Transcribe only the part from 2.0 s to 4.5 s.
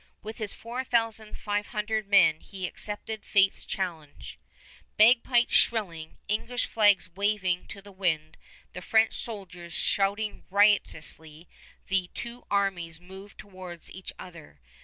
men he accepted fate's challenge.